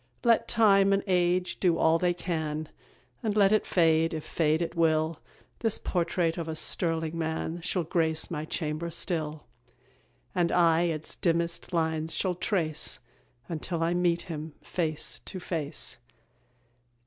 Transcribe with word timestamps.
Let 0.23 0.47
time 0.47 0.91
and 0.93 1.03
age 1.05 1.59
do 1.59 1.77
all 1.77 1.99
they 1.99 2.15
can, 2.15 2.69
And 3.21 3.37
let 3.37 3.51
it 3.51 3.67
fade, 3.67 4.15
if 4.15 4.23
fade 4.25 4.59
it 4.59 4.73
will, 4.73 5.19
This 5.59 5.77
portrait 5.77 6.39
of 6.39 6.47
a 6.47 6.55
sterling 6.55 7.15
man 7.15 7.61
Shall 7.61 7.83
grace 7.83 8.31
my 8.31 8.43
chamber 8.45 8.89
still; 8.89 9.45
And 10.33 10.51
I 10.51 10.85
its 10.85 11.15
dimmest 11.15 11.71
lines 11.71 12.15
shall 12.15 12.33
trace, 12.33 12.97
Until 13.47 13.83
I 13.83 13.93
meet 13.93 14.23
him 14.23 14.55
face 14.63 15.21
to 15.25 15.39
face. 15.39 15.97